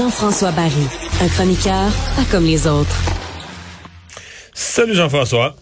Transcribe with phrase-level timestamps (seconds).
[0.00, 0.88] Jean-François Barry,
[1.20, 2.96] un chroniqueur pas comme les autres.
[4.54, 5.56] Salut Jean-François.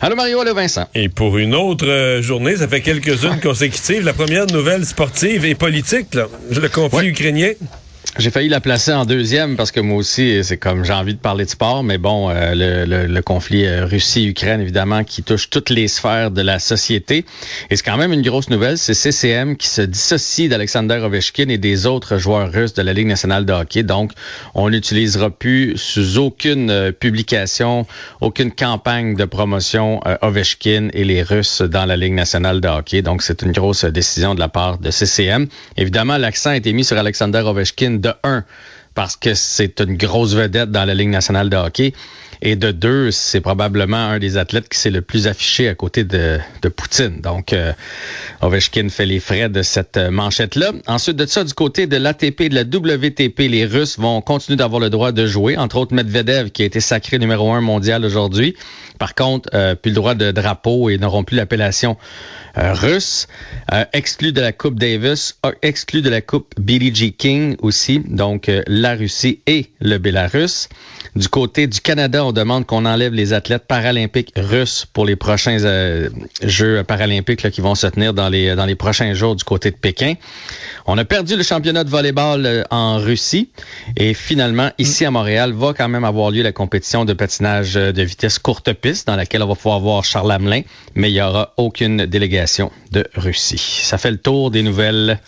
[0.00, 0.88] Allô Mario, allô Vincent.
[0.94, 5.54] Et pour une autre euh, journée, ça fait quelques-unes consécutives, la première nouvelle sportive et
[5.54, 7.52] politique, là, le conflit ukrainien.
[8.16, 11.18] J'ai failli la placer en deuxième parce que moi aussi, c'est comme j'ai envie de
[11.18, 15.68] parler de sport, mais bon, euh, le, le, conflit euh, Russie-Ukraine, évidemment, qui touche toutes
[15.68, 17.24] les sphères de la société.
[17.70, 21.58] Et c'est quand même une grosse nouvelle, c'est CCM qui se dissocie d'Alexander Ovechkin et
[21.58, 23.82] des autres joueurs russes de la Ligue nationale de hockey.
[23.82, 24.12] Donc,
[24.54, 27.84] on n'utilisera plus sous aucune euh, publication,
[28.20, 33.02] aucune campagne de promotion Ovechkin et les Russes dans la Ligue nationale de hockey.
[33.02, 35.48] Donc, c'est une grosse décision de la part de CCM.
[35.76, 38.44] Évidemment, l'accent a été mis sur Alexander Ovechkin de un,
[38.94, 41.92] parce que c'est une grosse vedette dans la Ligue nationale de hockey.
[42.42, 46.04] Et de deux, c'est probablement un des athlètes qui s'est le plus affiché à côté
[46.04, 47.20] de, de Poutine.
[47.20, 47.72] Donc, euh,
[48.42, 50.72] Ovechkin fait les frais de cette manchette-là.
[50.86, 54.80] Ensuite de ça, du côté de l'ATP de la WTP, les Russes vont continuer d'avoir
[54.80, 55.56] le droit de jouer.
[55.56, 58.54] Entre autres, Medvedev, qui a été sacré numéro un mondial aujourd'hui.
[58.98, 61.96] Par contre, euh, plus le droit de drapeau et n'auront plus l'appellation
[62.56, 63.26] euh, russe.
[63.72, 67.10] Euh, exclu de la Coupe Davis, exclu de la Coupe Billie G.
[67.10, 68.00] King aussi.
[68.00, 70.68] Donc, la Russie et le Bélarus.
[71.16, 75.58] Du côté du Canada, on demande qu'on enlève les athlètes paralympiques russes pour les prochains
[76.42, 79.76] Jeux paralympiques qui vont se tenir dans les, dans les prochains jours du côté de
[79.76, 80.14] Pékin.
[80.86, 83.48] On a perdu le championnat de volleyball en Russie
[83.96, 88.02] et finalement, ici à Montréal, va quand même avoir lieu la compétition de patinage de
[88.02, 88.72] vitesse courte
[89.06, 90.62] dans laquelle on va pouvoir voir Charles Hamelin,
[90.94, 93.80] mais il n'y aura aucune délégation de Russie.
[93.82, 95.18] Ça fait le tour des nouvelles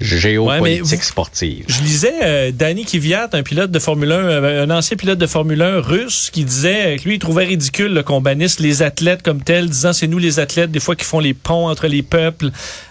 [0.00, 1.66] géopolitiques sportives.
[1.68, 5.26] Je lisais euh, Danny Kiviat, un pilote de Formule 1, euh, un ancien pilote de
[5.26, 9.42] Formule 1 russe, qui disait que lui, il trouvait ridicule qu'on bannisse les athlètes comme
[9.42, 12.50] tels, disant c'est nous les athlètes, des fois, qui font les ponts entre les peuples.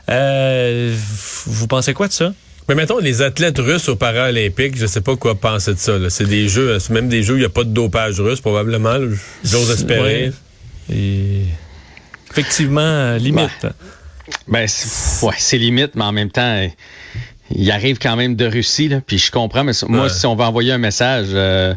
[0.10, 0.96] Euh,
[1.46, 2.34] vous pensez quoi de ça?
[2.72, 5.98] Mais mettons, les athlètes russes aux Paralympiques, je sais pas quoi penser de ça.
[6.10, 8.40] C'est des jeux, c'est même des jeux où il n'y a pas de dopage russe,
[8.40, 8.96] probablement.
[9.44, 10.32] J'ose espérer.
[10.90, 11.42] Et...
[12.32, 13.50] Effectivement, euh, limite.
[13.62, 13.74] Ben,
[14.48, 14.68] ben
[15.24, 16.66] ouais, c'est limite, mais en même temps,
[17.54, 20.46] il arrive quand même de Russie, là, puis je comprends, mais moi, si on va
[20.46, 21.74] envoyer un message, euh,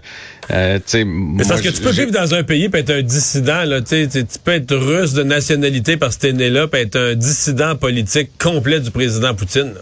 [0.53, 3.81] euh, Mais parce que tu peux vivre dans un pays et être un dissident, là,
[3.81, 4.07] tu
[4.45, 8.31] peux être russe de nationalité parce que t'es né là, puis être un dissident politique
[8.39, 9.75] complet du président Poutine.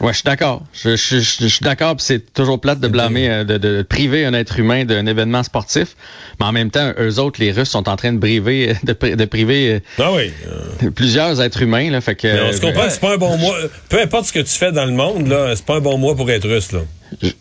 [0.00, 0.62] Ouais, je suis d'accord.
[0.72, 4.32] Je, je, je, suis d'accord, c'est toujours plate de blâmer, euh, de, de, priver un
[4.32, 5.96] être humain d'un événement sportif,
[6.38, 9.24] mais en même temps, eux autres, les Russes, sont en train de priver, de, de
[9.24, 10.32] priver euh, ah oui.
[10.94, 11.90] plusieurs êtres humains.
[11.90, 13.56] Là, fait que, mais on se comprend, c'est pas un bon mois.
[13.88, 16.14] Peu importe ce que tu fais dans le monde, là, c'est pas un bon mois
[16.14, 16.72] pour être russe.
[16.72, 16.80] Là.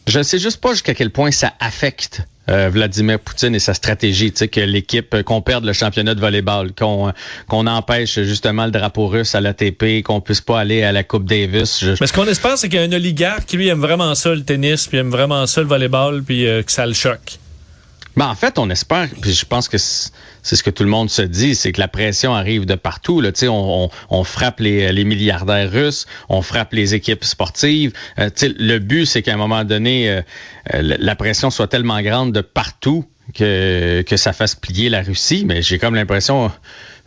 [0.07, 3.73] Je, ne sais juste pas jusqu'à quel point ça affecte euh, Vladimir Poutine et sa
[3.73, 7.11] stratégie, tu sais, que l'équipe, euh, qu'on perde le championnat de volleyball, qu'on
[7.47, 11.25] qu'on empêche justement le drapeau russe à l'ATP, qu'on puisse pas aller à la Coupe
[11.25, 11.83] Davis.
[11.99, 14.33] Mais ce qu'on espère, c'est qu'il y a un oligarque qui lui aime vraiment ça
[14.33, 17.39] le tennis, puis aime vraiment ça le volleyball, puis euh, que ça le choque.
[18.17, 21.07] Ben, en fait, on espère, puis je pense que c'est ce que tout le monde
[21.11, 23.21] se dit, c'est que la pression arrive de partout.
[23.21, 23.29] Là.
[23.43, 27.93] On, on, on frappe les, les, milliardaires russes, on frappe les équipes sportives.
[28.17, 30.21] Euh, le but, c'est qu'à un moment donné, euh,
[30.73, 33.05] euh, la pression soit tellement grande de partout
[33.35, 35.43] que, que ça fasse plier la Russie.
[35.45, 36.51] Mais j'ai comme l'impression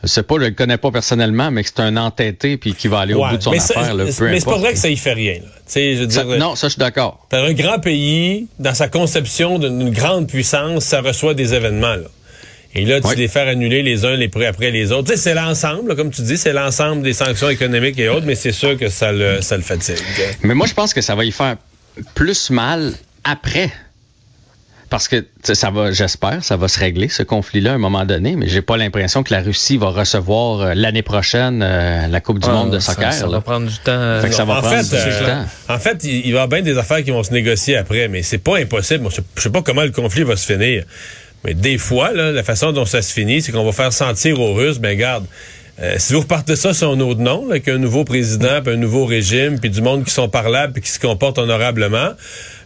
[0.03, 2.89] je sais pas, je le connais pas personnellement, mais que c'est un entêté puis qui
[2.89, 3.95] va aller au bout de son affaire.
[3.95, 5.41] Là, mais c'est pas vrai que ça y fait rien.
[5.75, 7.27] Je dire, non, ça je suis d'accord.
[7.33, 11.97] Un grand pays, dans sa conception d'une grande puissance, ça reçoit des événements.
[11.97, 12.09] Là.
[12.75, 15.17] Et là, tu les faire annuler les uns les après les autres.
[15.17, 18.77] c'est l'ensemble, comme tu dis, c'est l'ensemble des sanctions économiques et autres, mais c'est sûr
[18.79, 19.97] que ça le, ça le fatigue.
[20.43, 21.57] Mais moi, je pense que ça va y faire
[22.15, 22.93] plus mal
[23.25, 23.71] après
[24.91, 28.35] parce que ça va, j'espère, ça va se régler ce conflit-là à un moment donné,
[28.35, 32.41] mais j'ai pas l'impression que la Russie va recevoir euh, l'année prochaine euh, la Coupe
[32.41, 33.13] du ah, Monde de soccer.
[33.13, 34.21] Ça, va prendre du temps.
[34.31, 35.45] ça va en prendre fait, du temps.
[35.69, 38.23] En fait, il, va y avoir bien des affaires qui vont se négocier après, mais
[38.23, 39.09] c'est pas impossible.
[39.37, 40.85] Je sais pas comment le conflit va se finir,
[41.45, 44.41] mais des fois, là, la façon dont ça se finit, c'est qu'on va faire sentir
[44.41, 45.25] aux Russes, ben garde.
[45.83, 48.77] Euh, si vous repartez ça sur un autre nom, avec un nouveau président, puis un
[48.77, 52.11] nouveau régime, puis du monde qui sont parlables, puis qui se comportent honorablement,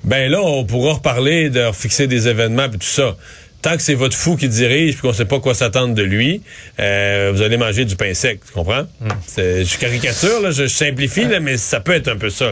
[0.02, 3.16] ben là, on pourra reparler de fixer des événements, puis tout ça.
[3.62, 6.43] tant que c'est votre fou qui dirige, puis qu'on sait pas quoi s'attendre de lui,
[6.81, 8.82] euh, vous allez manger du pain sec, tu comprends?
[9.00, 9.08] Mm.
[9.37, 12.50] Je caricature, là, je, simplifie, là, mais ça peut être un peu ça.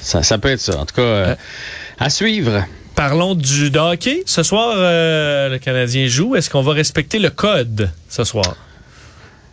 [0.00, 0.78] Ça, ça peut être ça.
[0.78, 1.34] En tout cas, euh,
[1.98, 2.64] à suivre.
[2.94, 4.22] Parlons du hockey.
[4.26, 6.36] Ce soir, euh, le Canadien joue.
[6.36, 8.56] Est-ce qu'on va respecter le code ce soir?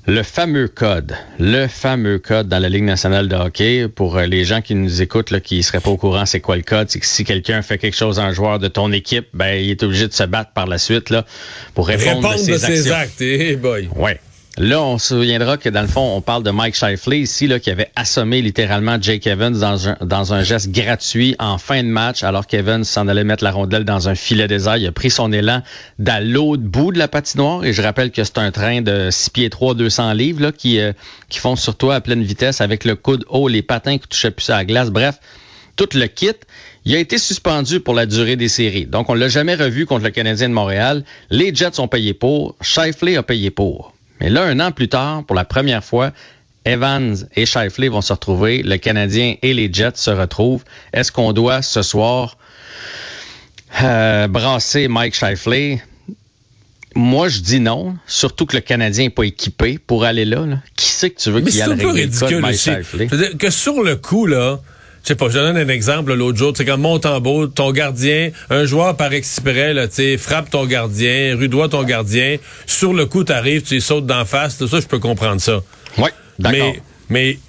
[0.08, 4.46] Le fameux code, le fameux code dans la Ligue nationale de hockey, pour euh, les
[4.46, 6.92] gens qui nous écoutent, là, qui seraient pas au courant, c'est quoi le code?
[6.92, 9.72] C'est que si quelqu'un fait quelque chose à un joueur de ton équipe, ben, il
[9.72, 11.26] est obligé de se battre par la suite, là,
[11.74, 13.20] pour répondre, de ses, actes.
[13.20, 13.90] Eh boy.
[13.96, 14.20] Ouais.
[14.58, 17.60] Là, on se souviendra que dans le fond, on parle de Mike Shifley ici, là,
[17.60, 22.48] qui avait assommé littéralement Jake Evans dans un, geste gratuit en fin de match, alors
[22.48, 24.78] qu'Evans s'en allait mettre la rondelle dans un filet désert.
[24.78, 25.62] Il a pris son élan
[26.00, 27.66] dans l'autre bout de la patinoire.
[27.66, 30.80] Et je rappelle que c'est un train de 6 pieds 3, 200 livres, là, qui,
[30.80, 30.94] euh,
[31.28, 34.32] qui font sur toi à pleine vitesse avec le coude haut, les patins qui touchaient
[34.32, 34.90] plus à la glace.
[34.90, 35.20] Bref,
[35.76, 36.32] tout le kit.
[36.86, 38.86] Il a été suspendu pour la durée des séries.
[38.86, 41.04] Donc, on l'a jamais revu contre le Canadien de Montréal.
[41.30, 42.56] Les Jets ont payé pour.
[42.62, 43.95] Shifley a payé pour.
[44.20, 46.12] Mais là, un an plus tard, pour la première fois,
[46.66, 48.64] Evans et Shifley vont se retrouver.
[48.64, 50.64] Le Canadien et les Jets se retrouvent.
[50.94, 52.38] Est-ce qu'on doit ce soir
[53.84, 55.82] euh, brasser Mike Shifley?
[56.96, 57.98] Moi, je dis non.
[58.08, 60.46] Surtout que le Canadien n'est pas équipé pour aller là.
[60.76, 63.08] Qui c'est que tu veux qu'il aille régler le cas de Mike Shifley?
[63.38, 64.60] que sur le coup, là,
[65.06, 68.66] je sais pas, je donne un exemple l'autre jour, c'est comme Montembeau, ton gardien, un
[68.66, 73.62] joueur par exprès, là, tu frappe ton gardien, rudoie ton gardien, sur le coup, t'arrives,
[73.62, 75.62] tu sautes d'en face, tout ça, je peux comprendre ça.
[76.00, 76.10] Oui,
[76.40, 76.74] d'accord.
[77.10, 77.40] Mais,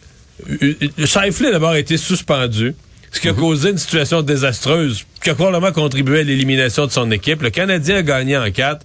[0.50, 2.74] mais Shifley d'abord a été suspendu,
[3.10, 3.38] ce qui a mhm.
[3.38, 7.40] causé une situation désastreuse, qui a probablement contribué à l'élimination de son équipe.
[7.40, 8.84] Le Canadien a gagné en quatre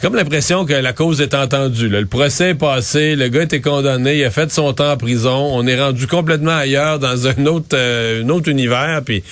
[0.00, 1.88] comme l'impression que la cause est entendue.
[1.88, 5.50] Le procès est passé, le gars était condamné, il a fait son temps en prison,
[5.52, 9.22] on est rendu complètement ailleurs dans un autre, euh, un autre univers, puis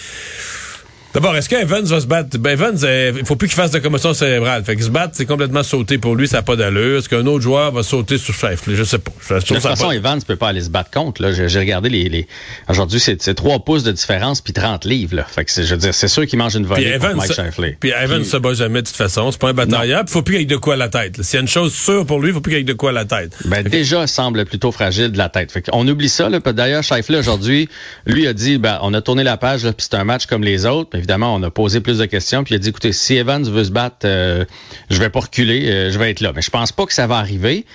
[1.15, 2.39] D'abord, est-ce qu'Evans va se battre?
[2.39, 4.65] Ben Evans, euh, il faut plus qu'il fasse de commotion cérébrale.
[4.65, 6.99] Fait que se battre, c'est complètement sauté pour lui, ça n'a pas d'allure.
[6.99, 8.63] Est-ce qu'un autre joueur va sauter sur chef?
[8.67, 9.11] Je sais pas.
[9.29, 11.21] de toute façon, Evans ne peut pas aller se battre contre.
[11.21, 11.33] Là.
[11.33, 12.09] J'ai, regardé les.
[12.09, 12.27] les...
[12.67, 15.17] Aujourd'hui, c'est, 3 pouces de différence puis 30 livres.
[15.17, 15.25] Là.
[15.25, 17.77] Fait que je veux dire, c'est sûr qu'il mange une volée puis Mike Shifley.
[17.79, 19.31] Puis Evans ne se bat jamais de toute façon.
[19.31, 20.05] C'est pas un batailleur.
[20.07, 21.23] Il faut plus qu'il ait de quoi à la tête.
[21.23, 22.91] S'il y a une chose sûre pour lui, il faut plus qu'il ait de quoi
[22.91, 23.37] à la tête.
[23.45, 25.53] Ben, déjà, il semble plutôt fragile de la tête.
[25.53, 26.31] Fait on oublie ça.
[26.31, 26.41] Là.
[26.41, 27.69] D'ailleurs, Shifley, aujourd'hui,
[28.07, 30.65] lui a dit, ben, on a tourné la page, puis c'est un match comme les
[30.65, 31.02] autres.
[31.03, 32.45] Évidemment, on a posé plus de questions.
[32.45, 34.45] Puis il a dit, écoutez, si Evans veut se battre, euh,
[34.89, 36.31] je vais pas reculer, euh, je vais être là.
[36.33, 37.67] Mais je pense pas que ça va arriver.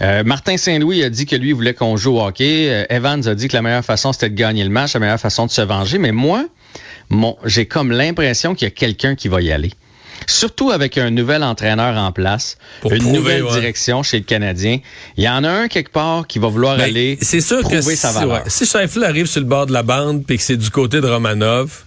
[0.00, 2.84] Euh, Martin Saint-Louis a dit que lui voulait qu'on joue au hockey.
[2.90, 5.46] Evans a dit que la meilleure façon, c'était de gagner le match, la meilleure façon
[5.46, 5.98] de se venger.
[5.98, 6.44] Mais moi,
[7.08, 9.70] mon, j'ai comme l'impression qu'il y a quelqu'un qui va y aller.
[10.26, 12.58] Surtout avec un nouvel entraîneur en place,
[12.90, 14.78] une nouvelle direction chez le Canadien.
[15.16, 17.94] Il y en a un quelque part qui va vouloir ben, aller c'est sûr prouver
[17.94, 18.42] que sa valeur.
[18.48, 18.64] si
[19.04, 21.84] arrive sur le bord de la bande puis que c'est du côté de Romanov,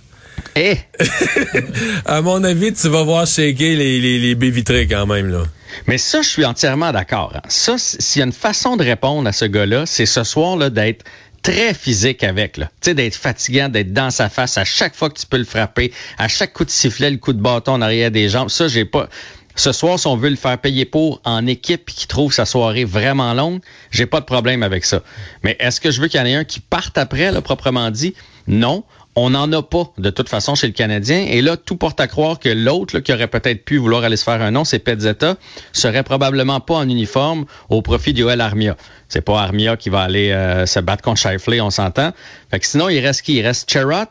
[0.55, 0.77] eh!
[2.05, 5.43] à mon avis, tu vas voir shaker les, les, les baies vitrées quand même, là.
[5.87, 7.33] Mais ça, je suis entièrement d'accord.
[7.35, 7.41] Hein.
[7.47, 10.69] Ça, s'il y a une façon de répondre à ce gars-là, c'est ce soir là
[10.69, 11.03] d'être
[11.41, 12.71] très physique avec, là.
[12.81, 15.45] Tu sais, d'être fatigant, d'être dans sa face à chaque fois que tu peux le
[15.45, 18.49] frapper, à chaque coup de sifflet, le coup de bâton en arrière des jambes.
[18.49, 19.09] Ça, j'ai pas.
[19.57, 22.83] Ce soir, si on veut le faire payer pour en équipe qui trouve sa soirée
[22.83, 25.01] vraiment longue, j'ai pas de problème avec ça.
[25.43, 27.89] Mais est-ce que je veux qu'il y en ait un qui parte après, là, proprement
[27.89, 28.15] dit?
[28.47, 28.83] Non.
[29.17, 31.25] On n'en a pas de toute façon chez le Canadien.
[31.29, 34.25] Et là, tout porte à croire que l'autre qui aurait peut-être pu vouloir aller se
[34.25, 35.37] faire un nom, c'est Pezzetta,
[35.71, 38.75] serait probablement pas en uniforme au profit d'Yoel Armia.
[39.07, 42.11] C'est pas Armia qui va aller euh, se battre contre Shifley, on s'entend.
[42.51, 43.35] Fait que sinon, il reste qui?
[43.35, 44.09] Il reste Cherrott,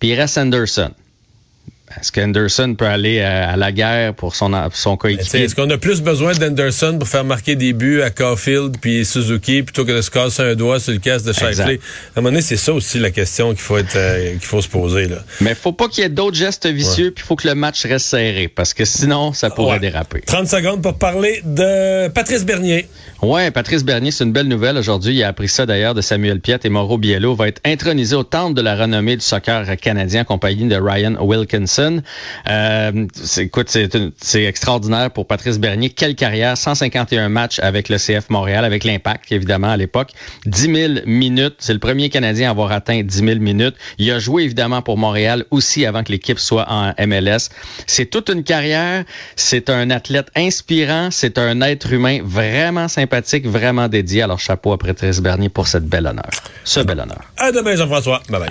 [0.00, 0.90] puis il reste Anderson.
[1.98, 5.42] Est-ce qu'Anderson peut aller à, la guerre pour son, son coéquipier?
[5.42, 9.62] Est-ce qu'on a plus besoin d'Anderson pour faire marquer des buts à Caulfield puis Suzuki
[9.62, 11.80] plutôt que de se casser un doigt sur le casque de Shifley?
[12.14, 14.62] À un moment donné, c'est ça aussi la question qu'il faut être euh, qu'il faut
[14.62, 15.08] se poser.
[15.08, 15.16] Là.
[15.40, 17.84] Mais faut pas qu'il y ait d'autres gestes vicieux puis il faut que le match
[17.84, 20.20] reste serré parce que sinon, ça pourrait déraper.
[20.20, 22.86] 30 secondes pour parler de Patrice Bernier.
[23.20, 25.14] Ouais, Patrice Bernier, c'est une belle nouvelle aujourd'hui.
[25.14, 28.22] Il a appris ça d'ailleurs de Samuel Piet et Mauro Biello va être intronisé au
[28.22, 31.79] temple de la renommée du soccer canadien en compagnie de Ryan Wilkinson.
[32.48, 33.06] Euh,
[33.38, 35.90] écoute, c'est extraordinaire pour Patrice Bernier.
[35.90, 40.10] Quelle carrière, 151 matchs avec le CF Montréal, avec l'Impact, évidemment, à l'époque.
[40.46, 41.56] 10 000 minutes.
[41.58, 43.74] C'est le premier Canadien à avoir atteint 10 000 minutes.
[43.98, 47.48] Il a joué, évidemment, pour Montréal aussi avant que l'équipe soit en MLS.
[47.86, 49.04] C'est toute une carrière.
[49.36, 51.10] C'est un athlète inspirant.
[51.10, 54.22] C'est un être humain vraiment sympathique, vraiment dédié.
[54.22, 56.30] Alors, chapeau à Patrice Bernier pour cette belle honneur.
[56.64, 57.22] Ce bel honneur.
[57.36, 58.22] À demain, Jean-François.
[58.28, 58.50] Bye bye.